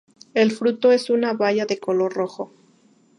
El 0.33 0.49
fruto 0.49 0.91
es 0.91 1.11
una 1.11 1.33
baya 1.33 1.67
de 1.67 1.77
color 1.77 2.11
rojo. 2.15 2.51